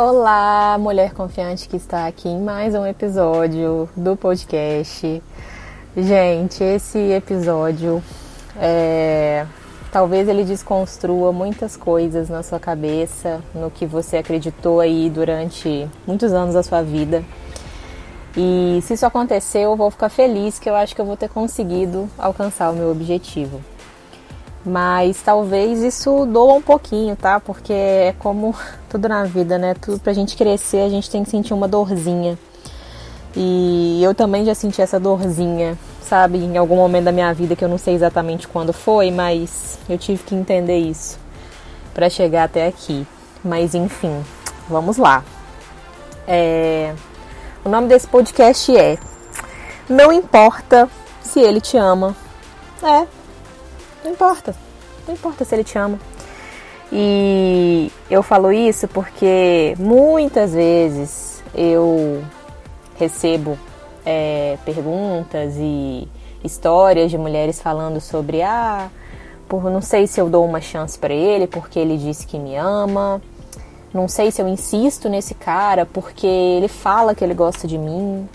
Olá, 0.00 0.78
mulher 0.78 1.12
confiante 1.12 1.68
que 1.68 1.74
está 1.74 2.06
aqui 2.06 2.28
em 2.28 2.40
mais 2.40 2.72
um 2.72 2.86
episódio 2.86 3.90
do 3.96 4.14
podcast. 4.14 5.20
Gente, 5.96 6.62
esse 6.62 6.96
episódio 7.10 8.00
é, 8.56 9.44
talvez 9.90 10.28
ele 10.28 10.44
desconstrua 10.44 11.32
muitas 11.32 11.76
coisas 11.76 12.28
na 12.28 12.44
sua 12.44 12.60
cabeça, 12.60 13.42
no 13.52 13.72
que 13.72 13.86
você 13.86 14.18
acreditou 14.18 14.78
aí 14.78 15.10
durante 15.10 15.90
muitos 16.06 16.32
anos 16.32 16.54
da 16.54 16.62
sua 16.62 16.80
vida. 16.80 17.24
E 18.36 18.78
se 18.84 18.94
isso 18.94 19.04
acontecer, 19.04 19.62
eu 19.62 19.74
vou 19.74 19.90
ficar 19.90 20.10
feliz 20.10 20.60
que 20.60 20.70
eu 20.70 20.76
acho 20.76 20.94
que 20.94 21.00
eu 21.00 21.06
vou 21.06 21.16
ter 21.16 21.28
conseguido 21.28 22.08
alcançar 22.16 22.70
o 22.70 22.76
meu 22.76 22.92
objetivo. 22.92 23.60
Mas 24.64 25.22
talvez 25.22 25.82
isso 25.82 26.26
doa 26.26 26.54
um 26.54 26.62
pouquinho, 26.62 27.16
tá? 27.16 27.40
Porque 27.40 27.72
é 27.72 28.14
como 28.18 28.54
tudo 28.88 29.08
na 29.08 29.24
vida, 29.24 29.58
né? 29.58 29.74
Tudo 29.74 30.00
pra 30.00 30.12
gente 30.12 30.36
crescer, 30.36 30.82
a 30.82 30.88
gente 30.88 31.10
tem 31.10 31.24
que 31.24 31.30
sentir 31.30 31.54
uma 31.54 31.68
dorzinha. 31.68 32.38
E 33.36 34.02
eu 34.02 34.14
também 34.14 34.44
já 34.44 34.54
senti 34.54 34.82
essa 34.82 34.98
dorzinha, 34.98 35.78
sabe? 36.02 36.38
Em 36.38 36.56
algum 36.56 36.76
momento 36.76 37.04
da 37.04 37.12
minha 37.12 37.32
vida 37.32 37.54
que 37.54 37.64
eu 37.64 37.68
não 37.68 37.78
sei 37.78 37.94
exatamente 37.94 38.48
quando 38.48 38.72
foi, 38.72 39.10
mas 39.10 39.78
eu 39.88 39.96
tive 39.98 40.22
que 40.22 40.34
entender 40.34 40.78
isso 40.78 41.18
para 41.94 42.10
chegar 42.10 42.44
até 42.44 42.66
aqui. 42.66 43.06
Mas 43.44 43.74
enfim, 43.74 44.24
vamos 44.68 44.96
lá. 44.96 45.22
É... 46.26 46.94
O 47.64 47.68
nome 47.68 47.88
desse 47.88 48.06
podcast 48.06 48.76
é 48.76 48.98
Não 49.88 50.12
importa 50.12 50.88
se 51.22 51.40
ele 51.40 51.60
te 51.60 51.76
ama. 51.76 52.16
É, 52.82 53.06
não 54.04 54.12
importa. 54.12 54.54
Não 55.06 55.14
importa 55.14 55.44
se 55.44 55.54
ele 55.54 55.64
te 55.64 55.78
ama. 55.78 55.98
E 56.92 57.90
eu 58.10 58.22
falo 58.22 58.50
isso 58.50 58.88
porque 58.88 59.74
muitas 59.78 60.52
vezes 60.54 61.42
eu 61.54 62.22
recebo 62.98 63.58
é, 64.04 64.56
perguntas 64.64 65.54
e 65.58 66.08
histórias 66.42 67.10
de 67.10 67.18
mulheres 67.18 67.60
falando 67.60 68.00
sobre 68.00 68.42
ah, 68.42 68.88
por 69.48 69.64
não 69.64 69.82
sei 69.82 70.06
se 70.06 70.20
eu 70.20 70.30
dou 70.30 70.44
uma 70.44 70.60
chance 70.60 70.98
para 70.98 71.12
ele 71.12 71.46
porque 71.46 71.78
ele 71.78 71.96
disse 71.96 72.26
que 72.26 72.38
me 72.38 72.56
ama. 72.56 73.20
Não 73.92 74.06
sei 74.06 74.30
se 74.30 74.40
eu 74.40 74.48
insisto 74.48 75.08
nesse 75.08 75.34
cara 75.34 75.86
porque 75.86 76.26
ele 76.26 76.68
fala 76.68 77.14
que 77.14 77.24
ele 77.24 77.34
gosta 77.34 77.66
de 77.66 77.78
mim. 77.78 78.28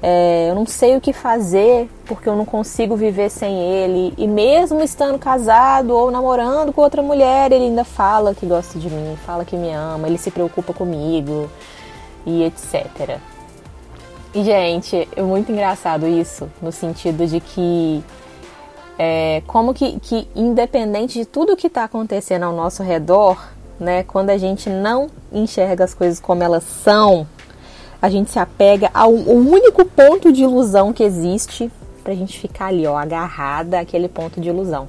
É, 0.00 0.48
eu 0.48 0.54
não 0.54 0.64
sei 0.64 0.96
o 0.96 1.00
que 1.00 1.12
fazer 1.12 1.88
porque 2.06 2.28
eu 2.28 2.36
não 2.36 2.44
consigo 2.44 2.96
viver 2.96 3.30
sem 3.30 3.60
ele. 3.60 4.14
E 4.16 4.26
mesmo 4.26 4.80
estando 4.80 5.18
casado 5.18 5.90
ou 5.90 6.10
namorando 6.10 6.72
com 6.72 6.80
outra 6.80 7.02
mulher, 7.02 7.50
ele 7.50 7.64
ainda 7.64 7.84
fala 7.84 8.34
que 8.34 8.46
gosta 8.46 8.78
de 8.78 8.88
mim, 8.88 9.16
fala 9.26 9.44
que 9.44 9.56
me 9.56 9.70
ama, 9.72 10.06
ele 10.06 10.18
se 10.18 10.30
preocupa 10.30 10.72
comigo 10.72 11.50
e 12.24 12.44
etc. 12.44 13.18
E, 14.34 14.44
gente, 14.44 15.08
é 15.16 15.22
muito 15.22 15.50
engraçado 15.50 16.06
isso, 16.06 16.48
no 16.60 16.70
sentido 16.70 17.26
de 17.26 17.40
que, 17.40 18.04
é, 18.98 19.42
como 19.46 19.72
que, 19.72 19.98
que, 20.00 20.28
independente 20.36 21.18
de 21.18 21.24
tudo 21.24 21.56
que 21.56 21.66
está 21.66 21.84
acontecendo 21.84 22.44
ao 22.44 22.52
nosso 22.52 22.82
redor, 22.82 23.42
né, 23.80 24.02
quando 24.02 24.30
a 24.30 24.36
gente 24.36 24.68
não 24.68 25.08
enxerga 25.32 25.84
as 25.84 25.94
coisas 25.94 26.20
como 26.20 26.42
elas 26.42 26.62
são, 26.62 27.26
a 28.00 28.08
gente 28.08 28.30
se 28.30 28.38
apega 28.38 28.90
ao, 28.94 29.12
único 29.12 29.84
ponto 29.84 30.32
de 30.32 30.42
ilusão 30.42 30.92
que 30.92 31.02
existe 31.02 31.70
pra 32.04 32.14
gente 32.14 32.38
ficar 32.38 32.66
ali, 32.66 32.86
ó, 32.86 32.96
agarrada 32.96 33.80
àquele 33.80 34.08
ponto 34.08 34.40
de 34.40 34.48
ilusão. 34.48 34.88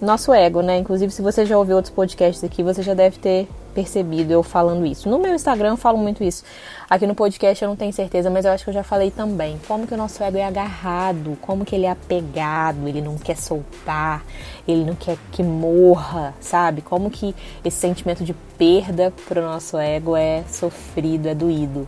Nosso 0.00 0.32
ego, 0.32 0.62
né? 0.62 0.78
Inclusive, 0.78 1.12
se 1.12 1.20
você 1.20 1.44
já 1.44 1.58
ouviu 1.58 1.76
outros 1.76 1.94
podcasts 1.94 2.42
aqui, 2.42 2.62
você 2.62 2.82
já 2.82 2.94
deve 2.94 3.18
ter 3.18 3.46
percebido 3.74 4.32
eu 4.32 4.42
falando 4.42 4.84
isso. 4.84 5.08
No 5.08 5.18
meu 5.18 5.34
Instagram 5.34 5.70
eu 5.70 5.76
falo 5.76 5.98
muito 5.98 6.24
isso. 6.24 6.42
Aqui 6.88 7.06
no 7.06 7.14
podcast 7.14 7.62
eu 7.62 7.68
não 7.68 7.76
tenho 7.76 7.92
certeza, 7.92 8.30
mas 8.30 8.44
eu 8.44 8.50
acho 8.50 8.64
que 8.64 8.70
eu 8.70 8.74
já 8.74 8.82
falei 8.82 9.10
também. 9.10 9.60
Como 9.68 9.86
que 9.86 9.94
o 9.94 9.96
nosso 9.96 10.22
ego 10.22 10.38
é 10.38 10.44
agarrado, 10.44 11.36
como 11.40 11.64
que 11.64 11.76
ele 11.76 11.86
é 11.86 11.90
apegado, 11.90 12.88
ele 12.88 13.00
não 13.00 13.16
quer 13.16 13.36
soltar, 13.36 14.24
ele 14.66 14.84
não 14.84 14.94
quer 14.94 15.16
que 15.30 15.42
morra, 15.42 16.34
sabe? 16.40 16.82
Como 16.82 17.10
que 17.10 17.34
esse 17.64 17.76
sentimento 17.76 18.24
de 18.24 18.34
perda 18.58 19.12
pro 19.28 19.42
nosso 19.42 19.76
ego 19.78 20.16
é 20.16 20.42
sofrido, 20.48 21.28
é 21.28 21.34
doído. 21.34 21.86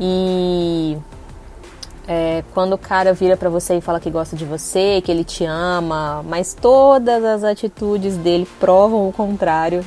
E 0.00 0.96
é, 2.08 2.42
quando 2.54 2.72
o 2.72 2.78
cara 2.78 3.12
vira 3.12 3.36
para 3.36 3.50
você 3.50 3.76
e 3.76 3.80
fala 3.82 4.00
que 4.00 4.10
gosta 4.10 4.34
de 4.34 4.46
você, 4.46 5.02
que 5.04 5.12
ele 5.12 5.24
te 5.24 5.44
ama, 5.44 6.24
mas 6.26 6.54
todas 6.54 7.22
as 7.22 7.44
atitudes 7.44 8.16
dele 8.16 8.48
provam 8.58 9.06
o 9.06 9.12
contrário. 9.12 9.84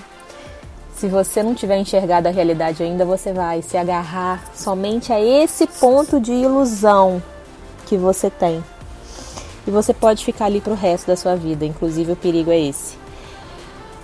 Se 0.96 1.08
você 1.08 1.42
não 1.42 1.56
tiver 1.56 1.78
enxergado 1.78 2.28
a 2.28 2.32
realidade 2.32 2.84
ainda, 2.84 3.04
você 3.04 3.34
vai 3.34 3.64
se 3.64 3.76
agarrar 3.76 4.44
somente 4.54 5.12
a 5.12 5.20
esse 5.20 5.66
ponto 5.66 6.20
de 6.20 6.32
ilusão 6.32 7.22
que 7.88 7.98
você 7.98 8.30
tem. 8.30 8.64
E 9.66 9.72
você 9.72 9.94
pode 9.94 10.24
ficar 10.24 10.46
ali 10.46 10.62
pro 10.62 10.76
resto 10.76 11.08
da 11.08 11.18
sua 11.18 11.36
vida, 11.36 11.66
inclusive 11.66 12.12
o 12.12 12.16
perigo 12.16 12.52
é 12.52 12.60
esse. 12.60 12.96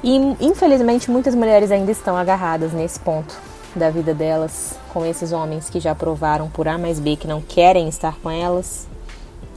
E 0.03 0.15
infelizmente 0.41 1.11
muitas 1.11 1.35
mulheres 1.35 1.71
ainda 1.71 1.91
estão 1.91 2.17
agarradas 2.17 2.73
nesse 2.73 2.99
ponto 2.99 3.48
da 3.79 3.89
vida 3.89 4.13
delas 4.13 4.75
com 4.93 5.05
esses 5.05 5.31
homens 5.31 5.69
que 5.69 5.79
já 5.79 5.95
provaram 5.95 6.49
por 6.49 6.67
A 6.67 6.77
mais 6.77 6.99
B 6.99 7.15
que 7.15 7.27
não 7.27 7.41
querem 7.41 7.87
estar 7.87 8.15
com 8.21 8.29
elas, 8.29 8.87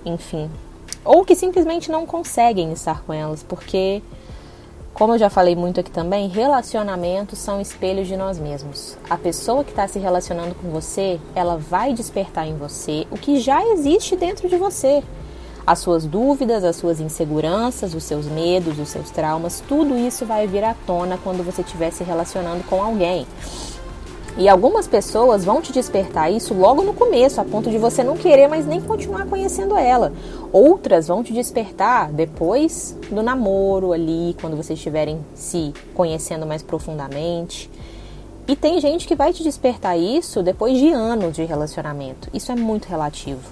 enfim, 0.05 0.51
ou 1.05 1.25
que 1.25 1.37
simplesmente 1.37 1.91
não 1.91 2.07
conseguem 2.07 2.73
estar 2.73 3.03
com 3.03 3.13
elas, 3.13 3.43
porque 3.43 4.01
como 4.95 5.15
eu 5.15 5.19
já 5.19 5.31
falei 5.31 5.57
muito 5.57 5.81
aqui 5.81 5.91
também, 5.91 6.29
relacionamentos 6.29 7.39
são 7.39 7.61
espelhos 7.61 8.07
de 8.07 8.17
nós 8.17 8.39
mesmos. 8.39 8.97
A 9.09 9.17
pessoa 9.17 9.65
que 9.65 9.71
está 9.71 9.89
se 9.89 9.99
relacionando 9.99 10.55
com 10.55 10.69
você, 10.69 11.19
ela 11.35 11.57
vai 11.57 11.95
despertar 11.95 12.47
em 12.47 12.57
você 12.57 13.07
o 13.11 13.17
que 13.17 13.41
já 13.41 13.65
existe 13.69 14.15
dentro 14.15 14.51
de 14.51 14.57
você. 14.57 15.03
As 15.67 15.79
suas 15.79 16.05
dúvidas, 16.05 16.63
as 16.63 16.77
suas 16.77 17.01
inseguranças, 17.01 17.95
os 17.95 18.05
seus 18.05 18.27
medos, 18.27 18.79
os 18.79 18.89
seus 18.89 19.11
traumas, 19.11 19.63
tudo 19.67 19.97
isso 19.97 20.27
vai 20.27 20.47
vir 20.47 20.63
à 20.63 20.75
tona 20.87 21.19
quando 21.23 21.43
você 21.43 21.63
estiver 21.63 21.91
se 21.91 22.05
relacionando 22.05 22.63
com 22.65 22.83
alguém. 22.83 23.27
E 24.39 24.49
algumas 24.49 24.89
pessoas 24.89 25.45
vão 25.45 25.61
te 25.61 25.73
despertar 25.73 26.33
isso 26.33 26.55
logo 26.55 26.83
no 26.83 26.95
começo, 26.95 27.41
a 27.41 27.45
ponto 27.45 27.71
de 27.71 27.77
você 27.77 28.03
não 28.03 28.17
querer 28.17 28.49
mais 28.49 28.67
nem 28.67 28.81
continuar 28.81 29.27
conhecendo 29.27 29.77
ela. 29.77 30.13
Outras 30.51 31.09
vão 31.09 31.23
te 31.23 31.35
despertar 31.35 32.11
depois 32.11 32.97
do 33.11 33.23
namoro 33.23 33.93
ali, 33.93 34.35
quando 34.41 34.57
vocês 34.57 34.79
estiverem 34.79 35.21
se 35.35 35.75
conhecendo 35.95 36.47
mais 36.47 36.63
profundamente. 36.63 37.71
E 38.49 38.57
tem 38.57 38.81
gente 38.81 39.07
que 39.07 39.15
vai 39.15 39.33
te 39.33 39.43
despertar 39.43 39.99
isso 39.99 40.43
depois 40.43 40.79
de 40.79 40.91
anos 40.91 41.37
de 41.37 41.45
relacionamento. 41.45 42.29
Isso 42.33 42.51
é 42.51 42.57
muito 42.57 42.87
relativo. 42.87 43.43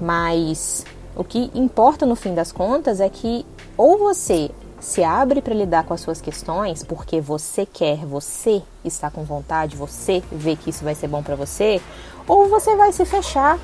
Mas 0.00 0.84
o 1.16 1.24
que 1.24 1.50
importa 1.54 2.06
no 2.06 2.14
fim 2.14 2.34
das 2.34 2.52
contas 2.52 3.00
é 3.00 3.08
que 3.08 3.44
ou 3.76 3.98
você 3.98 4.50
se 4.80 5.02
abre 5.02 5.42
para 5.42 5.54
lidar 5.54 5.84
com 5.84 5.94
as 5.94 6.00
suas 6.00 6.20
questões 6.20 6.82
porque 6.82 7.20
você 7.20 7.66
quer, 7.66 7.98
você 7.98 8.62
está 8.84 9.10
com 9.10 9.24
vontade, 9.24 9.76
você 9.76 10.22
vê 10.30 10.56
que 10.56 10.70
isso 10.70 10.84
vai 10.84 10.94
ser 10.94 11.08
bom 11.08 11.22
para 11.22 11.34
você, 11.34 11.80
ou 12.26 12.48
você 12.48 12.76
vai 12.76 12.92
se 12.92 13.04
fechar 13.04 13.58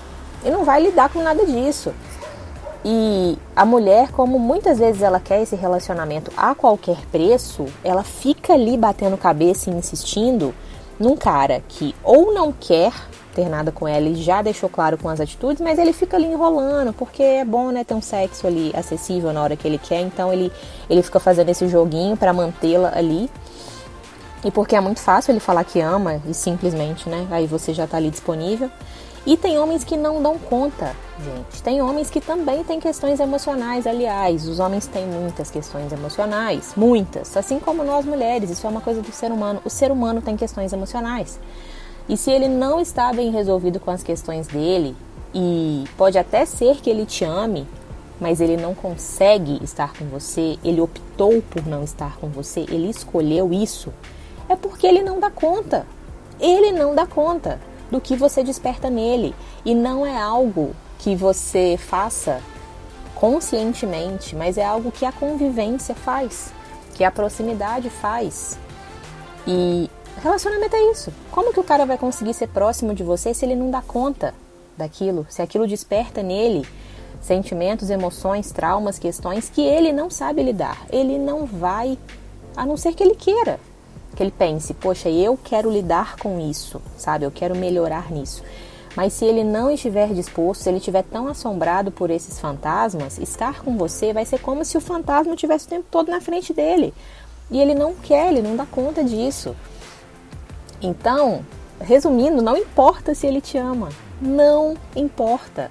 e 0.44 0.50
não 0.50 0.64
vai 0.64 0.82
lidar 0.82 1.08
com 1.08 1.22
nada 1.22 1.44
disso. 1.46 1.92
E 2.84 3.38
a 3.56 3.64
mulher, 3.64 4.12
como 4.12 4.38
muitas 4.38 4.78
vezes 4.78 5.00
ela 5.00 5.18
quer 5.18 5.40
esse 5.40 5.56
relacionamento 5.56 6.30
a 6.36 6.54
qualquer 6.54 6.98
preço, 7.06 7.66
ela 7.82 8.02
fica 8.02 8.52
ali 8.52 8.76
batendo 8.76 9.16
cabeça 9.16 9.70
e 9.70 9.74
insistindo 9.74 10.54
num 10.98 11.16
cara 11.16 11.62
que 11.66 11.94
ou 12.04 12.32
não 12.34 12.52
quer 12.52 12.92
ter 13.34 13.48
nada 13.48 13.72
com 13.72 13.86
ela 13.86 14.08
e 14.08 14.14
já 14.14 14.40
deixou 14.40 14.68
claro 14.68 14.96
com 14.96 15.08
as 15.08 15.20
atitudes, 15.20 15.60
mas 15.60 15.78
ele 15.78 15.92
fica 15.92 16.16
ali 16.16 16.26
enrolando, 16.26 16.92
porque 16.92 17.22
é 17.22 17.44
bom, 17.44 17.70
né, 17.70 17.84
ter 17.84 17.94
um 17.94 18.00
sexo 18.00 18.46
ali 18.46 18.72
acessível 18.74 19.32
na 19.32 19.42
hora 19.42 19.56
que 19.56 19.66
ele 19.66 19.78
quer, 19.78 20.00
então 20.00 20.32
ele, 20.32 20.52
ele 20.88 21.02
fica 21.02 21.18
fazendo 21.18 21.48
esse 21.48 21.68
joguinho 21.68 22.16
para 22.16 22.32
mantê-la 22.32 22.92
ali. 22.94 23.28
E 24.44 24.50
porque 24.50 24.76
é 24.76 24.80
muito 24.80 25.00
fácil 25.00 25.32
ele 25.32 25.40
falar 25.40 25.64
que 25.64 25.80
ama 25.80 26.20
e 26.28 26.34
simplesmente, 26.34 27.08
né, 27.08 27.26
aí 27.30 27.46
você 27.46 27.74
já 27.74 27.86
tá 27.86 27.96
ali 27.96 28.10
disponível. 28.10 28.70
E 29.26 29.38
tem 29.38 29.58
homens 29.58 29.84
que 29.84 29.96
não 29.96 30.22
dão 30.22 30.38
conta, 30.38 30.94
gente. 31.18 31.62
Tem 31.62 31.80
homens 31.80 32.10
que 32.10 32.20
também 32.20 32.62
têm 32.62 32.78
questões 32.78 33.18
emocionais, 33.20 33.86
aliás, 33.86 34.46
os 34.46 34.58
homens 34.58 34.86
têm 34.86 35.06
muitas 35.06 35.50
questões 35.50 35.90
emocionais, 35.92 36.74
muitas, 36.76 37.34
assim 37.34 37.58
como 37.58 37.82
nós 37.82 38.04
mulheres, 38.04 38.50
isso 38.50 38.66
é 38.66 38.70
uma 38.70 38.82
coisa 38.82 39.00
do 39.00 39.10
ser 39.12 39.32
humano. 39.32 39.62
O 39.64 39.70
ser 39.70 39.90
humano 39.90 40.20
tem 40.20 40.36
questões 40.36 40.74
emocionais. 40.74 41.40
E 42.08 42.16
se 42.16 42.30
ele 42.30 42.48
não 42.48 42.80
está 42.80 43.12
bem 43.12 43.30
resolvido 43.30 43.80
com 43.80 43.90
as 43.90 44.02
questões 44.02 44.46
dele, 44.46 44.96
e 45.34 45.84
pode 45.96 46.18
até 46.18 46.44
ser 46.44 46.76
que 46.76 46.88
ele 46.88 47.06
te 47.06 47.24
ame, 47.24 47.66
mas 48.20 48.40
ele 48.40 48.56
não 48.56 48.74
consegue 48.74 49.62
estar 49.64 49.92
com 49.94 50.04
você, 50.06 50.58
ele 50.62 50.80
optou 50.80 51.42
por 51.42 51.66
não 51.66 51.82
estar 51.82 52.16
com 52.16 52.28
você, 52.28 52.60
ele 52.68 52.88
escolheu 52.88 53.52
isso, 53.52 53.92
é 54.48 54.56
porque 54.56 54.86
ele 54.86 55.02
não 55.02 55.18
dá 55.18 55.30
conta. 55.30 55.86
Ele 56.40 56.72
não 56.72 56.94
dá 56.94 57.06
conta 57.06 57.60
do 57.90 58.00
que 58.00 58.16
você 58.16 58.42
desperta 58.42 58.90
nele. 58.90 59.34
E 59.64 59.74
não 59.74 60.04
é 60.04 60.16
algo 60.16 60.74
que 60.98 61.14
você 61.14 61.76
faça 61.78 62.40
conscientemente, 63.14 64.34
mas 64.34 64.58
é 64.58 64.64
algo 64.64 64.90
que 64.90 65.04
a 65.04 65.12
convivência 65.12 65.94
faz, 65.94 66.52
que 66.94 67.04
a 67.04 67.10
proximidade 67.10 67.88
faz. 67.88 68.58
E 69.46 69.88
Relacionamento 70.22 70.76
é 70.76 70.90
isso. 70.90 71.12
Como 71.30 71.52
que 71.52 71.60
o 71.60 71.64
cara 71.64 71.84
vai 71.84 71.98
conseguir 71.98 72.34
ser 72.34 72.48
próximo 72.48 72.94
de 72.94 73.02
você 73.02 73.34
se 73.34 73.44
ele 73.44 73.54
não 73.54 73.70
dá 73.70 73.82
conta 73.82 74.34
daquilo? 74.76 75.26
Se 75.28 75.42
aquilo 75.42 75.66
desperta 75.66 76.22
nele 76.22 76.66
sentimentos, 77.24 77.88
emoções, 77.90 78.52
traumas, 78.52 78.98
questões 78.98 79.48
que 79.48 79.62
ele 79.62 79.92
não 79.92 80.10
sabe 80.10 80.42
lidar. 80.42 80.86
Ele 80.90 81.18
não 81.18 81.46
vai, 81.46 81.98
a 82.56 82.66
não 82.66 82.76
ser 82.76 82.94
que 82.94 83.02
ele 83.02 83.14
queira. 83.14 83.58
Que 84.14 84.22
ele 84.22 84.30
pense, 84.30 84.72
poxa, 84.74 85.08
eu 85.08 85.36
quero 85.42 85.70
lidar 85.70 86.16
com 86.16 86.38
isso, 86.38 86.80
sabe? 86.96 87.24
Eu 87.24 87.30
quero 87.30 87.56
melhorar 87.56 88.12
nisso. 88.12 88.42
Mas 88.94 89.12
se 89.14 89.24
ele 89.24 89.42
não 89.42 89.70
estiver 89.70 90.12
disposto, 90.12 90.62
se 90.62 90.68
ele 90.68 90.78
estiver 90.78 91.02
tão 91.02 91.26
assombrado 91.26 91.90
por 91.90 92.10
esses 92.10 92.38
fantasmas, 92.38 93.18
estar 93.18 93.62
com 93.62 93.76
você 93.76 94.12
vai 94.12 94.24
ser 94.24 94.38
como 94.40 94.64
se 94.64 94.76
o 94.76 94.80
fantasma 94.80 95.34
tivesse 95.34 95.66
o 95.66 95.70
tempo 95.70 95.86
todo 95.90 96.10
na 96.10 96.20
frente 96.20 96.52
dele. 96.52 96.94
E 97.50 97.60
ele 97.60 97.74
não 97.74 97.94
quer, 97.94 98.28
ele 98.28 98.42
não 98.42 98.54
dá 98.54 98.64
conta 98.64 99.02
disso. 99.02 99.56
Então, 100.84 101.44
resumindo, 101.80 102.42
não 102.42 102.56
importa 102.56 103.14
se 103.14 103.26
ele 103.26 103.40
te 103.40 103.58
ama. 103.58 103.88
Não 104.20 104.76
importa. 104.94 105.70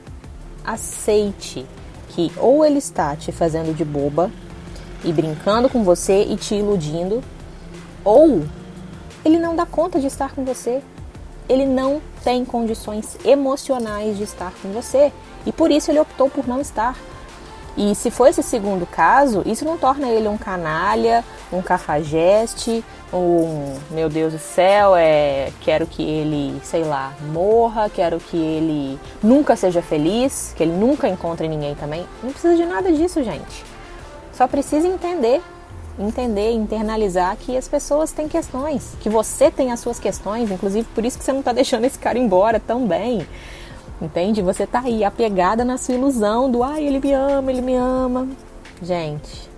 Aceite 0.66 1.66
que 2.10 2.32
ou 2.38 2.66
ele 2.66 2.80
está 2.80 3.16
te 3.16 3.32
fazendo 3.32 3.76
de 3.76 3.86
boba 3.86 4.30
e 5.04 5.12
brincando 5.12 5.70
com 5.70 5.84
você 5.84 6.24
e 6.24 6.38
te 6.38 6.56
iludindo, 6.56 7.22
ou 8.04 8.44
ele 9.26 9.40
não 9.40 9.56
dá 9.56 9.66
conta 9.66 10.00
de 10.00 10.08
estar 10.08 10.34
com 10.34 10.46
você 10.46 10.82
ele 11.48 11.66
não 11.66 12.02
tem 12.24 12.46
condições 12.46 13.18
emocionais 13.24 14.18
de 14.18 14.24
estar 14.24 14.54
com 14.62 14.70
você 14.72 15.12
e 15.46 15.52
por 15.52 15.72
isso 15.72 15.92
ele 15.92 16.00
optou 16.00 16.30
por 16.30 16.48
não 16.48 16.62
estar. 16.62 16.96
E 17.76 17.96
se 17.96 18.12
for 18.12 18.28
esse 18.28 18.44
segundo 18.44 18.86
caso, 18.86 19.42
isso 19.46 19.66
não 19.66 19.78
torna 19.78 20.08
ele 20.08 20.28
um 20.28 20.38
canalha, 20.38 21.24
um 21.54 21.62
cafajeste, 21.62 22.84
um 23.14 23.76
meu 23.92 24.10
Deus 24.10 24.34
do 24.34 24.40
céu, 24.40 24.96
é 24.96 25.52
quero 25.62 25.86
que 25.86 26.02
ele, 26.02 26.60
sei 26.64 26.84
lá, 26.84 27.14
morra, 27.32 27.90
quero 27.90 28.20
que 28.20 28.38
ele 28.38 29.00
nunca 29.22 29.56
seja 29.56 29.82
feliz, 29.82 30.54
que 30.56 30.64
ele 30.64 30.74
nunca 30.74 31.08
encontre 31.08 31.48
ninguém 31.48 31.76
também. 31.76 32.06
Não 32.22 32.32
precisa 32.32 32.56
de 32.56 32.66
nada 32.66 32.92
disso, 32.92 33.24
gente. 33.24 33.64
Só 34.34 34.48
precisa 34.48 34.88
entender 34.88 35.42
entender, 35.98 36.52
internalizar 36.52 37.38
que 37.38 37.56
as 37.56 37.68
pessoas 37.68 38.12
têm 38.12 38.28
questões, 38.28 38.96
que 39.00 39.10
você 39.10 39.52
tem 39.52 39.72
as 39.72 39.80
suas 39.80 40.00
questões, 40.00 40.50
inclusive 40.50 40.88
por 40.94 41.06
isso 41.06 41.18
que 41.18 41.24
você 41.24 41.32
não 41.32 41.42
está 41.42 41.54
deixando 41.54 41.86
esse 41.86 42.00
cara 42.00 42.18
embora 42.18 42.60
tão 42.60 42.88
bem. 42.88 43.28
Entende? 44.02 44.42
Você 44.42 44.66
tá 44.66 44.82
aí 44.84 45.04
apegada 45.04 45.64
na 45.64 45.78
sua 45.78 45.96
ilusão 45.96 46.50
do 46.50 46.64
ai, 46.64 46.84
ele 46.84 47.00
me 47.00 47.14
ama, 47.14 47.52
ele 47.52 47.62
me 47.62 47.76
ama. 47.76 48.28
Gente, 48.82 49.50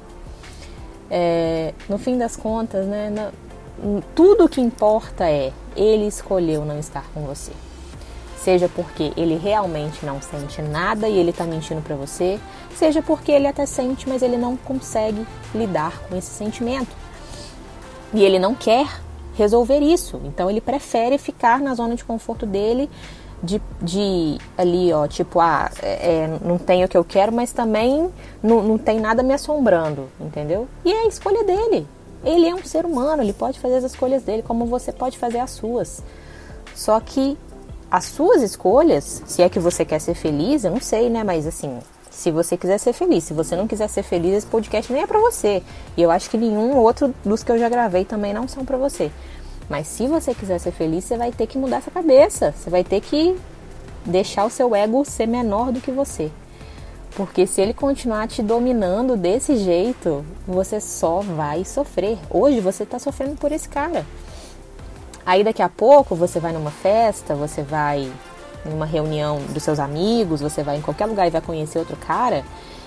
é, 1.10 1.74
no 1.88 1.98
fim 1.98 2.18
das 2.18 2.36
contas, 2.36 2.86
né, 2.86 3.10
na, 3.10 3.32
tudo 4.16 4.46
o 4.46 4.50
que 4.50 4.62
importa 4.62 5.30
é 5.30 5.52
ele 5.76 6.08
escolheu 6.08 6.64
não 6.64 6.80
estar 6.80 7.06
com 7.14 7.22
você 7.22 7.52
seja 8.46 8.70
porque 8.70 9.12
ele 9.18 9.36
realmente 9.36 10.06
não 10.06 10.22
sente 10.22 10.62
nada 10.62 11.10
e 11.10 11.18
ele 11.18 11.32
está 11.32 11.46
mentindo 11.46 11.82
para 11.82 11.96
você, 11.96 12.40
seja 12.76 13.02
porque 13.02 13.32
ele 13.32 13.48
até 13.48 13.66
sente, 13.66 14.08
mas 14.08 14.22
ele 14.22 14.38
não 14.38 14.56
consegue 14.56 15.26
lidar 15.56 16.00
com 16.08 16.16
esse 16.16 16.30
sentimento. 16.30 16.96
E 18.14 18.24
ele 18.24 18.38
não 18.38 18.54
quer 18.54 18.88
resolver 19.36 19.80
isso, 19.80 20.22
então 20.24 20.48
ele 20.48 20.62
prefere 20.62 21.18
ficar 21.18 21.60
na 21.60 21.74
zona 21.74 21.96
de 21.96 22.06
conforto 22.06 22.46
dele, 22.46 22.88
de, 23.44 23.62
de 23.82 24.38
ali, 24.58 24.92
ó, 24.92 25.08
tipo, 25.08 25.40
ah, 25.40 25.70
é, 25.82 26.24
é 26.24 26.40
não 26.44 26.58
tem 26.58 26.84
o 26.84 26.88
que 26.88 26.98
eu 26.98 27.04
quero, 27.04 27.32
mas 27.32 27.52
também 27.52 28.10
não, 28.42 28.64
não 28.64 28.78
tem 28.78 29.00
nada 29.00 29.22
me 29.22 29.34
assombrando, 29.34 30.10
entendeu? 30.20 30.68
E 30.84 30.92
é 30.92 31.04
a 31.04 31.08
escolha 31.08 31.44
dele. 31.44 31.88
Ele 32.24 32.48
é 32.48 32.56
um 32.56 32.64
ser 32.64 32.86
humano, 32.86 33.22
ele 33.22 33.34
pode 33.34 33.60
fazer 33.60 33.76
as 33.76 33.84
escolhas 33.84 34.24
dele, 34.24 34.42
como 34.42 34.66
você 34.66 34.92
pode 34.92 35.18
fazer 35.18 35.40
as 35.40 35.52
suas. 35.52 36.02
Só 36.74 37.00
que 37.00 37.38
as 37.90 38.06
suas 38.06 38.42
escolhas, 38.42 39.22
se 39.26 39.42
é 39.42 39.50
que 39.50 39.60
você 39.60 39.86
quer 39.86 40.00
ser 40.00 40.16
feliz, 40.16 40.64
eu 40.64 40.72
não 40.72 40.82
sei, 40.82 41.10
né? 41.10 41.24
Mas 41.24 41.46
assim, 41.46 41.80
se 42.10 42.32
você 42.32 42.58
quiser 42.58 42.78
ser 42.80 42.94
feliz, 42.94 43.26
se 43.26 43.34
você 43.34 43.56
não 43.56 43.68
quiser 43.68 43.90
ser 43.90 44.02
feliz, 44.02 44.34
esse 44.34 44.48
podcast 44.48 44.92
nem 44.92 45.04
é 45.04 45.08
para 45.08 45.20
você. 45.20 45.62
E 45.96 46.02
eu 46.02 46.10
acho 46.10 46.30
que 46.30 46.38
nenhum 46.38 46.76
outro 46.78 47.14
dos 47.24 47.44
que 47.44 47.52
eu 47.52 47.60
já 47.60 47.70
gravei 47.70 48.06
também 48.06 48.34
não 48.34 48.48
são 48.48 48.66
para 48.66 48.78
você. 48.78 49.12
Mas 49.70 49.88
se 49.88 50.08
você 50.08 50.34
quiser 50.34 50.60
ser 50.60 50.72
feliz, 50.72 51.04
você 51.04 51.18
vai 51.18 51.32
ter 51.32 51.48
que 51.48 51.58
mudar 51.58 51.78
essa 51.78 51.92
cabeça. 51.92 52.54
Você 52.56 52.70
vai 52.70 52.84
ter 52.84 53.02
que 53.02 53.36
deixar 54.06 54.46
o 54.46 54.50
seu 54.50 54.76
ego 54.76 55.04
ser 55.04 55.28
menor 55.28 55.72
do 55.72 55.82
que 55.82 55.92
você. 55.92 56.32
Porque 57.16 57.48
se 57.48 57.62
ele 57.62 57.74
continuar 57.74 58.28
te 58.28 58.44
dominando 58.44 59.16
desse 59.16 59.56
jeito, 59.58 60.26
você 60.46 60.80
só 60.82 61.22
vai 61.22 61.64
sofrer. 61.64 62.20
Hoje 62.30 62.60
você 62.60 62.84
está 62.84 63.00
sofrendo 63.00 63.36
por 63.36 63.52
esse 63.52 63.70
cara. 63.70 64.06
Aí 65.26 65.44
daqui 65.44 65.62
a 65.62 65.70
pouco 65.70 66.14
você 66.16 66.40
vai 66.40 66.52
numa 66.52 66.70
festa, 66.70 67.34
você 67.34 67.64
vai 67.64 68.12
numa 68.66 68.86
reunião 68.86 69.40
dos 69.50 69.64
seus 69.64 69.80
amigos, 69.80 70.42
você 70.42 70.62
vai 70.62 70.78
em 70.78 70.82
qualquer 70.82 71.06
lugar 71.06 71.26
e 71.26 71.32
vai 71.32 71.42
conhecer 71.42 71.80
outro 71.80 71.96
cara, 71.96 72.44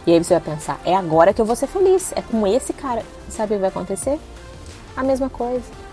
e 0.07 0.13
aí 0.13 0.23
você 0.23 0.39
vai 0.39 0.55
pensar, 0.55 0.81
é 0.85 0.95
agora 0.95 1.33
que 1.33 1.41
eu 1.41 1.45
vou 1.45 1.57
ser 1.57 1.67
feliz, 1.67 2.13
é 2.15 2.23
com 2.23 2.47
esse 2.47 2.73
cara. 2.73 3.03
Sabe 3.29 3.55
o 3.55 3.57
que 3.57 3.61
vai 3.61 3.71
acontecer? 3.71 4.19
A 4.97 5.03
mesma 5.03 5.29
coisa. 5.29 5.88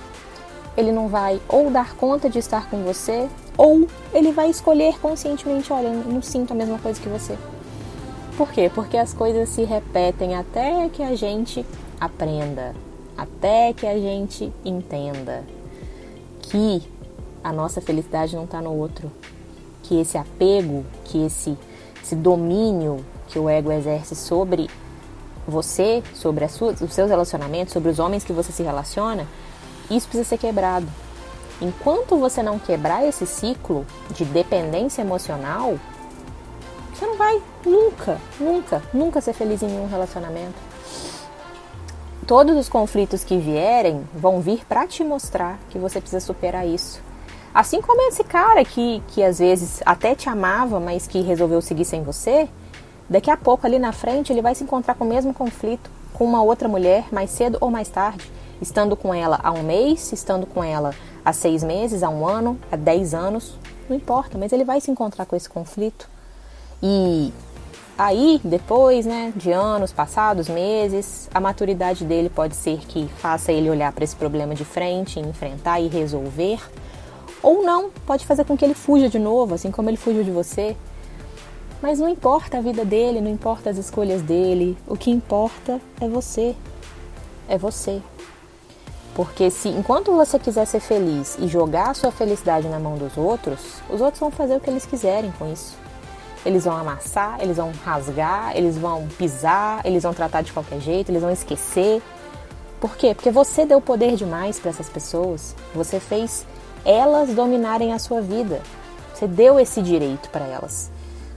Ele 0.77 0.91
não 0.91 1.07
vai 1.07 1.41
ou 1.47 1.69
dar 1.69 1.95
conta 1.95 2.29
de 2.29 2.39
estar 2.39 2.69
com 2.69 2.83
você, 2.83 3.29
ou 3.57 3.87
ele 4.13 4.31
vai 4.31 4.49
escolher 4.49 4.99
conscientemente, 4.99 5.71
olha, 5.71 5.87
eu 5.87 6.11
não 6.11 6.21
sinto 6.21 6.51
a 6.51 6.55
mesma 6.55 6.77
coisa 6.79 6.99
que 6.99 7.07
você. 7.07 7.37
Por 8.37 8.51
quê? 8.51 8.69
Porque 8.73 8.97
as 8.97 9.13
coisas 9.13 9.47
se 9.49 9.63
repetem 9.63 10.35
até 10.35 10.89
que 10.89 11.01
a 11.01 11.15
gente 11.15 11.65
aprenda, 11.99 12.75
até 13.17 13.71
que 13.71 13.87
a 13.87 13.97
gente 13.97 14.51
entenda 14.63 15.43
que 16.41 16.83
a 17.41 17.53
nossa 17.53 17.79
felicidade 17.79 18.35
não 18.35 18.43
está 18.43 18.61
no 18.61 18.73
outro, 18.73 19.09
que 19.83 19.99
esse 19.99 20.17
apego, 20.17 20.83
que 21.05 21.25
esse, 21.25 21.57
esse 22.03 22.15
domínio 22.15 23.05
que 23.27 23.39
o 23.39 23.47
ego 23.47 23.71
exerce 23.71 24.15
sobre 24.15 24.69
você, 25.47 26.03
sobre 26.13 26.47
suas, 26.49 26.81
os 26.81 26.93
seus 26.93 27.09
relacionamentos, 27.09 27.71
sobre 27.71 27.89
os 27.89 27.99
homens 27.99 28.23
que 28.23 28.33
você 28.33 28.51
se 28.51 28.63
relaciona, 28.63 29.27
isso 29.89 30.07
precisa 30.07 30.29
ser 30.29 30.37
quebrado. 30.37 30.87
Enquanto 31.61 32.17
você 32.17 32.43
não 32.43 32.59
quebrar 32.59 33.05
esse 33.05 33.25
ciclo 33.25 33.85
de 34.11 34.25
dependência 34.25 35.01
emocional, 35.01 35.79
você 36.93 37.05
não 37.05 37.17
vai 37.17 37.41
nunca, 37.65 38.19
nunca, 38.39 38.83
nunca 38.93 39.21
ser 39.21 39.33
feliz 39.33 39.63
em 39.63 39.67
nenhum 39.67 39.87
relacionamento 39.87 40.75
todos 42.25 42.57
os 42.57 42.67
conflitos 42.67 43.23
que 43.23 43.37
vierem 43.37 44.03
vão 44.13 44.41
vir 44.41 44.65
para 44.65 44.87
te 44.87 45.03
mostrar 45.03 45.59
que 45.69 45.77
você 45.77 46.01
precisa 46.01 46.19
superar 46.19 46.67
isso. 46.67 47.01
Assim 47.53 47.81
como 47.81 48.01
esse 48.09 48.23
cara 48.23 48.65
que, 48.65 49.01
que 49.09 49.23
às 49.23 49.39
vezes 49.39 49.81
até 49.85 50.15
te 50.15 50.27
amava, 50.27 50.79
mas 50.79 51.07
que 51.07 51.21
resolveu 51.21 51.61
seguir 51.61 51.85
sem 51.85 52.03
você, 52.03 52.49
daqui 53.09 53.29
a 53.29 53.37
pouco 53.37 53.65
ali 53.65 53.79
na 53.79 53.91
frente 53.91 54.33
ele 54.33 54.41
vai 54.41 54.55
se 54.55 54.63
encontrar 54.63 54.95
com 54.95 55.05
o 55.05 55.07
mesmo 55.07 55.33
conflito 55.33 55.89
com 56.13 56.25
uma 56.25 56.41
outra 56.41 56.67
mulher, 56.67 57.05
mais 57.11 57.29
cedo 57.29 57.57
ou 57.61 57.69
mais 57.69 57.89
tarde, 57.89 58.31
estando 58.61 58.95
com 58.95 59.13
ela 59.13 59.39
há 59.43 59.51
um 59.51 59.63
mês, 59.63 60.11
estando 60.11 60.45
com 60.45 60.63
ela 60.63 60.93
há 61.23 61.33
seis 61.33 61.63
meses, 61.63 62.03
há 62.03 62.09
um 62.09 62.27
ano, 62.27 62.59
há 62.71 62.75
dez 62.75 63.13
anos, 63.13 63.57
não 63.89 63.95
importa, 63.95 64.37
mas 64.37 64.51
ele 64.53 64.63
vai 64.63 64.79
se 64.81 64.91
encontrar 64.91 65.25
com 65.25 65.35
esse 65.35 65.49
conflito. 65.49 66.09
E 66.81 67.31
Aí, 67.97 68.41
depois, 68.43 69.05
né, 69.05 69.31
de 69.37 69.53
anos 69.53 69.93
passados, 69.93 70.49
meses, 70.49 71.29
a 71.33 71.39
maturidade 71.39 72.03
dele 72.03 72.29
pode 72.29 72.53
ser 72.53 72.79
que 72.79 73.07
faça 73.19 73.53
ele 73.53 73.69
olhar 73.69 73.89
para 73.93 74.03
esse 74.03 74.15
problema 74.15 74.53
de 74.53 74.65
frente, 74.65 75.17
enfrentar 75.17 75.79
e 75.79 75.87
resolver, 75.87 76.59
ou 77.41 77.63
não, 77.63 77.89
pode 78.05 78.25
fazer 78.25 78.43
com 78.43 78.57
que 78.57 78.65
ele 78.65 78.73
fuja 78.73 79.07
de 79.07 79.17
novo, 79.17 79.55
assim 79.55 79.71
como 79.71 79.89
ele 79.89 79.95
fugiu 79.95 80.25
de 80.25 80.31
você. 80.31 80.75
Mas 81.81 81.99
não 81.99 82.09
importa 82.09 82.57
a 82.57 82.61
vida 82.61 82.83
dele, 82.83 83.21
não 83.21 83.31
importa 83.31 83.69
as 83.69 83.77
escolhas 83.77 84.21
dele, 84.21 84.77
o 84.85 84.97
que 84.97 85.09
importa 85.09 85.79
é 86.01 86.09
você. 86.09 86.53
É 87.47 87.57
você. 87.57 88.01
Porque 89.15 89.49
se 89.49 89.69
enquanto 89.69 90.11
você 90.11 90.37
quiser 90.37 90.65
ser 90.65 90.81
feliz 90.81 91.37
e 91.39 91.47
jogar 91.47 91.91
a 91.91 91.93
sua 91.93 92.11
felicidade 92.11 92.67
na 92.67 92.77
mão 92.77 92.97
dos 92.97 93.17
outros, 93.17 93.81
os 93.89 94.01
outros 94.01 94.19
vão 94.19 94.29
fazer 94.29 94.57
o 94.57 94.59
que 94.59 94.69
eles 94.69 94.85
quiserem 94.85 95.31
com 95.39 95.51
isso. 95.51 95.77
Eles 96.45 96.65
vão 96.65 96.75
amassar, 96.75 97.37
eles 97.39 97.55
vão 97.55 97.71
rasgar, 97.83 98.55
eles 98.55 98.77
vão 98.77 99.07
pisar, 99.17 99.83
eles 99.85 100.03
vão 100.03 100.13
tratar 100.13 100.41
de 100.41 100.51
qualquer 100.51 100.81
jeito, 100.81 101.09
eles 101.09 101.21
vão 101.21 101.31
esquecer. 101.31 102.03
Por 102.79 102.97
quê? 102.97 103.15
Porque 103.15 103.31
você 103.31 103.65
deu 103.65 103.79
poder 103.79 104.15
demais 104.17 104.59
para 104.59 104.69
essas 104.69 104.89
pessoas. 104.89 105.55
Você 105.73 105.97
fez 105.97 106.45
elas 106.83 107.29
dominarem 107.29 107.93
a 107.93 107.99
sua 107.99 108.21
vida. 108.21 108.61
Você 109.13 109.27
deu 109.27 109.57
esse 109.57 109.81
direito 109.81 110.29
para 110.29 110.45
elas. 110.45 110.91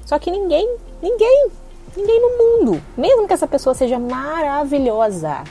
Só 0.04 0.18
que 0.18 0.32
ninguém, 0.32 0.68
ninguém, 1.00 1.50
ninguém 1.96 2.20
no 2.20 2.38
mundo, 2.38 2.82
mesmo 2.96 3.28
que 3.28 3.32
essa 3.32 3.46
pessoa 3.46 3.72
seja 3.72 3.98
maravilhosa, 3.98 5.44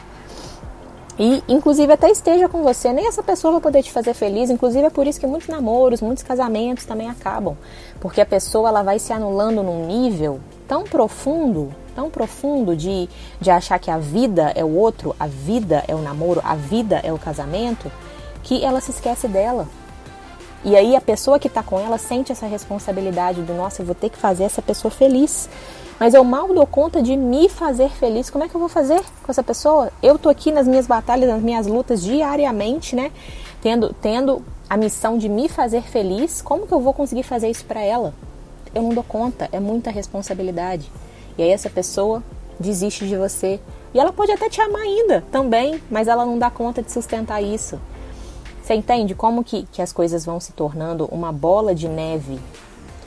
e, 1.19 1.43
inclusive, 1.47 1.91
até 1.91 2.12
esteja 2.12 2.47
com 2.47 2.62
você, 2.62 2.93
nem 2.93 3.07
essa 3.07 3.24
pessoa 3.24 3.53
vai 3.53 3.62
poder 3.62 3.81
te 3.81 3.91
fazer 3.91 4.13
feliz. 4.13 4.50
Inclusive, 4.50 4.86
é 4.86 4.89
por 4.89 5.07
isso 5.07 5.19
que 5.19 5.25
muitos 5.25 5.47
namoros, 5.47 6.00
muitos 6.00 6.24
casamentos 6.24 6.86
também 6.86 7.09
acabam. 7.09 7.57
Porque 8.00 8.21
a 8.21 8.25
pessoa 8.25 8.69
ela 8.69 8.83
vai 8.83 9.00
se 9.00 9.12
anulando 9.12 9.63
num 9.63 9.88
nível 9.88 10.39
tão 10.67 10.83
profundo, 10.83 11.74
tão 11.95 12.09
profundo 12.09 12.75
de, 12.75 13.09
de 13.41 13.50
achar 13.50 13.79
que 13.79 13.89
a 13.89 13.97
vida 13.97 14.51
é 14.55 14.63
o 14.63 14.75
outro, 14.75 15.15
a 15.19 15.25
vida 15.25 15.83
é 15.88 15.95
o 15.95 16.00
namoro, 16.00 16.41
a 16.43 16.55
vida 16.55 17.00
é 17.03 17.12
o 17.12 17.17
casamento, 17.17 17.91
que 18.43 18.63
ela 18.63 18.79
se 18.79 18.91
esquece 18.91 19.27
dela. 19.27 19.67
E 20.63 20.75
aí 20.75 20.95
a 20.95 21.01
pessoa 21.01 21.39
que 21.39 21.47
está 21.47 21.63
com 21.63 21.79
ela 21.79 21.97
sente 21.97 22.31
essa 22.31 22.45
responsabilidade 22.45 23.41
do 23.41 23.53
nossa, 23.53 23.81
eu 23.81 23.86
vou 23.86 23.95
ter 23.95 24.09
que 24.09 24.17
fazer 24.17 24.43
essa 24.43 24.62
pessoa 24.62 24.91
feliz. 24.91 25.50
Mas 26.00 26.13
eu 26.13 26.24
mal 26.24 26.54
dou 26.54 26.68
conta 26.68 27.01
de 27.01 27.16
me 27.16 27.50
fazer 27.50 27.89
feliz. 27.89 28.30
Como 28.30 28.44
é 28.44 28.48
que 28.48 28.56
eu 28.56 28.60
vou 28.60 28.70
fazer 28.70 29.01
com 29.24 29.32
essa 29.32 29.42
pessoa? 29.42 29.92
Eu 30.01 30.20
tô 30.20 30.30
aqui 30.30 30.51
nas 30.51 30.68
minhas 30.68 30.86
batalhas, 30.86 31.30
nas 31.30 31.42
minhas 31.42 31.66
lutas 31.66 32.04
diariamente, 32.04 32.96
né? 32.96 33.12
Tendo, 33.62 33.94
tendo 34.00 34.46
a 34.70 34.77
missão 34.77 35.18
de 35.18 35.27
me 35.27 35.50
fazer 35.50 35.82
feliz. 35.82 36.42
Como 36.42 36.68
que 36.68 36.74
eu 36.74 36.80
vou 36.80 36.94
conseguir 36.94 37.24
fazer 37.24 37.50
isso 37.50 37.66
para 37.66 37.82
ela? 37.82 38.13
Eu 38.75 38.84
não 38.84 38.89
dou 38.89 39.04
conta, 39.04 39.50
é 39.51 39.60
muita 39.60 39.89
responsabilidade. 39.89 40.92
E 41.36 41.42
aí 41.42 41.50
essa 41.50 41.70
pessoa 41.70 42.22
desiste 42.60 43.08
de 43.08 43.16
você. 43.16 43.60
E 43.94 44.00
ela 44.00 44.13
pode 44.13 44.32
até 44.32 44.50
te 44.50 44.62
amar 44.62 44.84
ainda 44.84 45.24
também, 45.32 45.82
mas 45.89 46.08
ela 46.08 46.25
não 46.25 46.38
dá 46.38 46.51
conta 46.51 46.84
de 46.84 46.92
sustentar 46.92 47.42
isso. 47.42 47.80
Você 48.62 48.75
entende 48.75 49.16
como 49.16 49.44
que, 49.44 49.63
que 49.72 49.82
as 49.82 49.92
coisas 49.92 50.25
vão 50.25 50.39
se 50.39 50.51
tornando 50.51 51.06
uma 51.06 51.32
bola 51.32 51.74
de 51.74 51.88
neve 51.88 52.39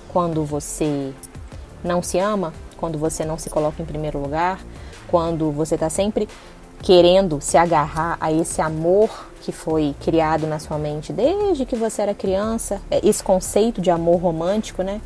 quando 0.08 0.44
você 0.44 1.12
não 1.84 2.02
se 2.02 2.18
ama, 2.18 2.52
quando 2.80 2.98
você 2.98 3.24
não 3.24 3.38
se 3.38 3.50
coloca 3.50 3.80
em 3.80 3.84
primeiro 3.84 4.18
lugar, 4.18 4.58
quando 5.06 5.52
você 5.52 5.74
está 5.74 5.90
sempre 5.90 6.26
querendo 6.82 7.40
se 7.40 7.58
agarrar 7.58 8.16
a 8.18 8.32
esse 8.32 8.62
amor 8.62 9.28
que 9.42 9.52
foi 9.52 9.94
criado 10.00 10.46
na 10.46 10.58
sua 10.58 10.78
mente 10.78 11.12
desde 11.12 11.66
que 11.66 11.76
você 11.76 12.02
era 12.02 12.14
criança, 12.14 12.80
é, 12.90 13.06
esse 13.06 13.22
conceito 13.22 13.80
de 13.80 13.90
amor 13.90 14.20
romântico, 14.20 14.82
né? 14.82 15.00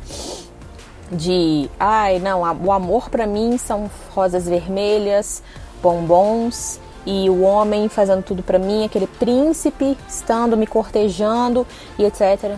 De, 1.11 1.69
ai, 1.79 2.17
não, 2.19 2.41
o 2.41 2.71
amor 2.71 3.09
para 3.09 3.27
mim 3.27 3.57
são 3.57 3.89
rosas 4.13 4.47
vermelhas, 4.47 5.43
bombons 5.81 6.79
e 7.05 7.29
o 7.29 7.41
homem 7.41 7.87
fazendo 7.87 8.23
tudo 8.23 8.41
para 8.41 8.57
mim, 8.57 8.85
aquele 8.85 9.05
príncipe 9.05 9.95
estando 10.09 10.57
me 10.57 10.65
cortejando 10.65 11.67
e 11.99 12.05
etc. 12.05 12.57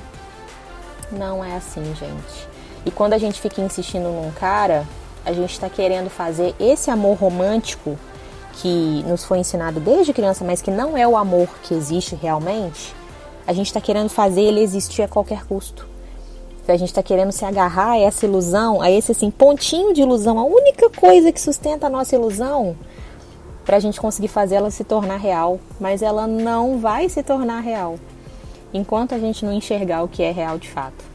Não 1.11 1.43
é 1.43 1.55
assim, 1.55 1.83
gente. 1.95 2.47
E 2.85 2.91
quando 2.91 3.13
a 3.13 3.17
gente 3.17 3.41
fica 3.41 3.61
insistindo 3.61 4.05
num 4.05 4.31
cara, 4.31 4.85
a 5.27 5.33
gente 5.33 5.51
está 5.51 5.69
querendo 5.69 6.09
fazer 6.09 6.55
esse 6.57 6.89
amor 6.89 7.17
romântico 7.17 7.99
que 8.53 9.03
nos 9.05 9.25
foi 9.25 9.39
ensinado 9.39 9.77
desde 9.77 10.13
criança, 10.13 10.45
mas 10.45 10.61
que 10.61 10.71
não 10.71 10.97
é 10.97 11.05
o 11.05 11.17
amor 11.17 11.49
que 11.63 11.73
existe 11.73 12.15
realmente, 12.15 12.95
a 13.45 13.51
gente 13.51 13.67
está 13.67 13.81
querendo 13.81 14.09
fazer 14.09 14.41
ele 14.41 14.61
existir 14.61 15.01
a 15.01 15.07
qualquer 15.07 15.45
custo. 15.45 15.85
A 16.65 16.75
gente 16.75 16.89
está 16.89 17.03
querendo 17.03 17.31
se 17.31 17.45
agarrar 17.45 17.91
a 17.91 17.99
essa 17.99 18.25
ilusão, 18.25 18.81
a 18.81 18.91
esse 18.91 19.11
assim, 19.11 19.31
pontinho 19.31 19.93
de 19.93 20.01
ilusão, 20.01 20.37
a 20.37 20.43
única 20.43 20.89
coisa 20.89 21.31
que 21.31 21.39
sustenta 21.39 21.87
a 21.87 21.89
nossa 21.89 22.15
ilusão 22.15 22.75
para 23.65 23.77
a 23.77 23.79
gente 23.79 23.99
conseguir 23.99 24.27
fazer 24.27 24.55
ela 24.55 24.71
se 24.71 24.83
tornar 24.83 25.17
real, 25.17 25.59
mas 25.79 26.01
ela 26.01 26.25
não 26.27 26.79
vai 26.79 27.07
se 27.09 27.21
tornar 27.21 27.59
real 27.59 27.97
enquanto 28.73 29.15
a 29.15 29.19
gente 29.19 29.45
não 29.45 29.53
enxergar 29.53 30.03
o 30.03 30.09
que 30.09 30.23
é 30.23 30.31
real 30.31 30.57
de 30.57 30.69
fato. 30.69 31.05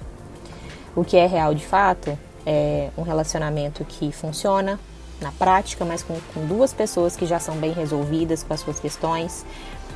O 0.97 1.05
que 1.05 1.17
é 1.17 1.27
real 1.27 1.55
de 1.55 1.67
fato 1.67 2.17
é 2.47 2.91
um 2.97 3.03
relacionamento 3.03 3.85
que 3.85 4.13
funciona 4.13 4.79
na 5.21 5.31
prática, 5.33 5.85
mas 5.85 6.03
com, 6.03 6.19
com 6.35 6.47
duas 6.47 6.73
pessoas 6.73 7.17
que 7.17 7.27
já 7.27 7.39
são 7.39 7.57
bem 7.57 7.73
resolvidas 7.73 8.43
com 8.43 8.53
as 8.53 8.61
suas 8.61 8.81
questões, 8.81 9.45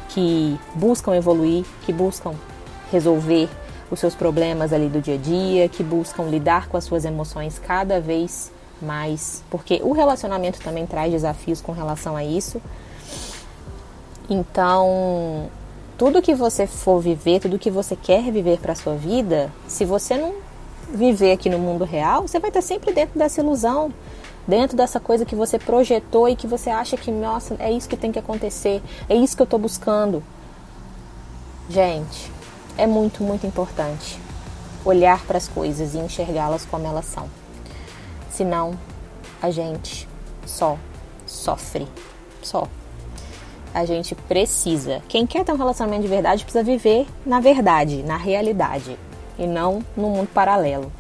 que 0.08 0.58
buscam 0.74 1.14
evoluir, 1.14 1.64
que 1.84 1.92
buscam 1.92 2.34
resolver 2.90 3.48
os 3.90 4.00
seus 4.00 4.14
problemas 4.14 4.72
ali 4.72 4.88
do 4.88 5.00
dia 5.00 5.14
a 5.14 5.18
dia, 5.18 5.68
que 5.68 5.82
buscam 5.82 6.24
lidar 6.24 6.68
com 6.68 6.76
as 6.76 6.84
suas 6.84 7.04
emoções 7.04 7.58
cada 7.58 8.00
vez 8.00 8.50
mais, 8.80 9.42
porque 9.50 9.80
o 9.82 9.92
relacionamento 9.92 10.60
também 10.60 10.86
traz 10.86 11.10
desafios 11.10 11.60
com 11.60 11.72
relação 11.72 12.16
a 12.16 12.24
isso. 12.24 12.60
Então, 14.28 15.48
tudo 15.96 16.20
que 16.20 16.34
você 16.34 16.66
for 16.66 17.00
viver, 17.00 17.40
tudo 17.40 17.58
que 17.58 17.70
você 17.70 17.96
quer 17.96 18.30
viver 18.30 18.58
para 18.58 18.74
sua 18.74 18.94
vida, 18.94 19.50
se 19.66 19.84
você 19.84 20.16
não 20.16 20.45
viver 20.96 21.32
aqui 21.32 21.48
no 21.48 21.58
mundo 21.58 21.84
real, 21.84 22.22
você 22.22 22.38
vai 22.38 22.50
estar 22.50 22.62
sempre 22.62 22.92
dentro 22.92 23.18
dessa 23.18 23.40
ilusão, 23.40 23.92
dentro 24.46 24.76
dessa 24.76 24.98
coisa 24.98 25.24
que 25.24 25.34
você 25.34 25.58
projetou 25.58 26.28
e 26.28 26.36
que 26.36 26.46
você 26.46 26.70
acha 26.70 26.96
que, 26.96 27.10
nossa, 27.10 27.56
é 27.58 27.70
isso 27.70 27.88
que 27.88 27.96
tem 27.96 28.10
que 28.10 28.18
acontecer, 28.18 28.82
é 29.08 29.14
isso 29.14 29.36
que 29.36 29.42
eu 29.42 29.44
estou 29.44 29.58
buscando. 29.58 30.22
Gente, 31.68 32.32
é 32.78 32.86
muito, 32.86 33.22
muito 33.22 33.46
importante 33.46 34.18
olhar 34.84 35.24
para 35.26 35.36
as 35.36 35.48
coisas 35.48 35.94
e 35.94 35.98
enxergá-las 35.98 36.64
como 36.64 36.86
elas 36.86 37.06
são. 37.06 37.28
Senão, 38.30 38.78
a 39.42 39.50
gente 39.50 40.08
só 40.44 40.78
sofre. 41.26 41.88
Só. 42.42 42.68
A 43.74 43.84
gente 43.84 44.14
precisa. 44.14 45.02
Quem 45.08 45.26
quer 45.26 45.44
ter 45.44 45.52
um 45.52 45.56
relacionamento 45.56 46.02
de 46.02 46.08
verdade 46.08 46.44
precisa 46.44 46.64
viver 46.64 47.06
na 47.26 47.40
verdade, 47.40 48.02
na 48.02 48.16
realidade, 48.16 48.98
e 49.38 49.46
não 49.46 49.82
no 49.96 50.10
mundo 50.10 50.28
paralelo. 50.32 50.92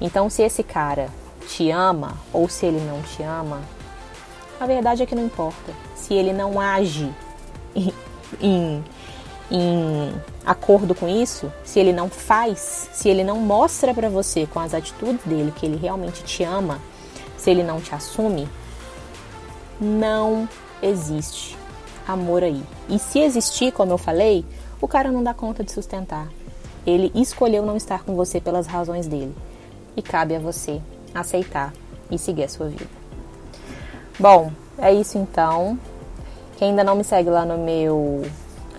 Então, 0.00 0.30
se 0.30 0.42
esse 0.42 0.62
cara 0.62 1.08
te 1.46 1.70
ama 1.70 2.16
ou 2.32 2.48
se 2.48 2.66
ele 2.66 2.80
não 2.80 3.02
te 3.02 3.22
ama, 3.22 3.60
a 4.58 4.66
verdade 4.66 5.02
é 5.02 5.06
que 5.06 5.14
não 5.14 5.24
importa. 5.24 5.72
Se 5.94 6.14
ele 6.14 6.32
não 6.32 6.60
age 6.60 7.10
em, 8.40 8.84
em, 9.50 10.14
acordo 10.44 10.94
com 10.94 11.08
isso, 11.08 11.52
se 11.64 11.78
ele 11.78 11.92
não 11.92 12.08
faz, 12.08 12.88
se 12.92 13.08
ele 13.08 13.24
não 13.24 13.38
mostra 13.38 13.92
para 13.94 14.08
você 14.08 14.46
com 14.46 14.60
as 14.60 14.74
atitudes 14.74 15.24
dele 15.24 15.52
que 15.54 15.66
ele 15.66 15.76
realmente 15.76 16.22
te 16.24 16.42
ama, 16.44 16.78
se 17.36 17.50
ele 17.50 17.62
não 17.62 17.80
te 17.80 17.94
assume, 17.94 18.48
não 19.80 20.48
existe 20.82 21.56
amor 22.06 22.42
aí. 22.42 22.62
E 22.88 22.98
se 22.98 23.18
existir, 23.20 23.72
como 23.72 23.92
eu 23.92 23.98
falei, 23.98 24.44
o 24.80 24.88
cara 24.88 25.10
não 25.10 25.22
dá 25.22 25.32
conta 25.32 25.64
de 25.64 25.72
sustentar. 25.72 26.28
Ele 26.86 27.10
escolheu 27.14 27.64
não 27.64 27.76
estar 27.76 28.04
com 28.04 28.14
você 28.14 28.40
pelas 28.40 28.66
razões 28.66 29.06
dele. 29.06 29.34
E 29.96 30.02
cabe 30.02 30.34
a 30.34 30.38
você 30.38 30.80
aceitar 31.14 31.72
e 32.10 32.18
seguir 32.18 32.44
a 32.44 32.48
sua 32.48 32.68
vida. 32.68 32.86
Bom, 34.18 34.52
é 34.78 34.92
isso 34.92 35.18
então. 35.18 35.78
Quem 36.56 36.70
ainda 36.70 36.84
não 36.84 36.94
me 36.94 37.04
segue 37.04 37.30
lá 37.30 37.44
no 37.44 37.58
meu 37.58 38.22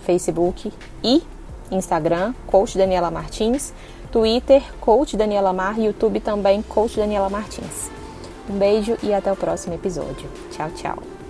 Facebook 0.03 0.71
e 1.03 1.23
Instagram, 1.71 2.33
Coach 2.47 2.77
Daniela 2.77 3.09
Martins, 3.09 3.73
Twitter, 4.11 4.61
Coach 4.79 5.15
Daniela 5.15 5.53
Mar, 5.53 5.79
YouTube 5.79 6.19
também, 6.19 6.61
Coach 6.61 6.97
Daniela 6.97 7.29
Martins. 7.29 7.89
Um 8.49 8.57
beijo 8.57 8.97
e 9.01 9.13
até 9.13 9.31
o 9.31 9.35
próximo 9.35 9.73
episódio. 9.73 10.29
Tchau, 10.51 10.69
tchau. 10.75 11.20